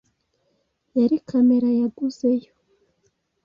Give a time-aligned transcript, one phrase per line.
[0.97, 2.51] Yari kamera yaguzeyo.